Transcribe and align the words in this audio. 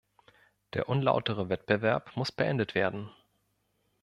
Der 0.73 0.89
unlautere 0.89 1.49
Wettbewerb 1.49 2.15
muss 2.17 2.31
beendet 2.31 2.73
werden. 2.73 3.11